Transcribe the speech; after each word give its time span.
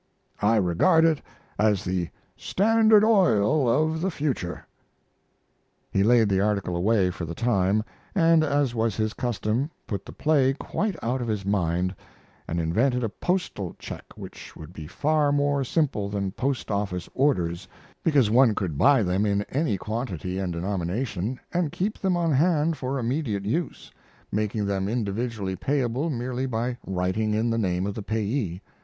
I 0.41 0.55
regard 0.55 1.05
it 1.05 1.21
as 1.59 1.83
the 1.85 2.09
Standard 2.35 3.03
Oil 3.03 3.69
of 3.69 4.01
the 4.01 4.09
future. 4.09 4.65
He 5.91 6.01
laid 6.01 6.27
the 6.27 6.41
article 6.41 6.75
away 6.75 7.11
for 7.11 7.25
the 7.25 7.35
time 7.35 7.83
and, 8.15 8.43
as 8.43 8.73
was 8.73 8.97
his 8.97 9.13
custom, 9.13 9.69
put 9.85 10.03
the 10.07 10.11
play 10.11 10.53
quite 10.53 10.95
out 11.03 11.21
of 11.21 11.27
his 11.27 11.45
mind 11.45 11.93
and 12.47 12.59
invented 12.59 13.03
a 13.03 13.09
postal 13.09 13.75
check 13.77 14.03
which 14.15 14.55
would 14.55 14.73
be 14.73 14.87
far 14.87 15.31
more 15.31 15.63
simple 15.63 16.09
than 16.09 16.31
post 16.31 16.71
office 16.71 17.07
orders, 17.13 17.67
because 18.03 18.31
one 18.31 18.55
could 18.55 18.79
buy 18.79 19.03
them 19.03 19.23
in 19.23 19.43
any 19.51 19.77
quantity 19.77 20.39
and 20.39 20.53
denomination 20.53 21.39
and 21.53 21.71
keep 21.71 21.95
them 21.99 22.17
on 22.17 22.31
hand 22.31 22.75
for 22.75 22.97
immediate 22.97 23.45
use, 23.45 23.91
making 24.31 24.65
them 24.65 24.87
individually 24.89 25.55
payable 25.55 26.09
merely 26.09 26.47
by 26.47 26.75
writing 26.87 27.35
in 27.35 27.51
the 27.51 27.57
name 27.59 27.85
of 27.85 27.93
the 27.93 28.01
payee. 28.01 28.59